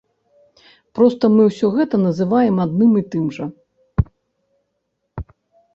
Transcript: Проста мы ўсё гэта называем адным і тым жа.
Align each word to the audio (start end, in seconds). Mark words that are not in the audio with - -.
Проста 0.99 1.23
мы 1.35 1.41
ўсё 1.49 1.67
гэта 1.75 1.95
называем 2.07 2.55
адным 2.67 2.91
і 3.03 3.07
тым 3.13 3.29
жа. 3.37 3.49